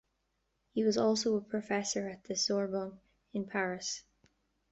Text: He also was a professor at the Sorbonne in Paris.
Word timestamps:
He 0.73 0.83
also 0.83 1.33
was 1.35 1.43
a 1.43 1.47
professor 1.47 2.09
at 2.09 2.23
the 2.23 2.35
Sorbonne 2.35 2.99
in 3.35 3.45
Paris. 3.45 4.01